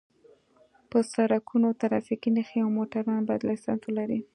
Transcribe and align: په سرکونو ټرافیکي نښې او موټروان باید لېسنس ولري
په 0.89 0.97
سرکونو 1.11 1.67
ټرافیکي 1.81 2.29
نښې 2.35 2.59
او 2.63 2.69
موټروان 2.77 3.21
باید 3.27 3.47
لېسنس 3.49 3.81
ولري 3.85 4.19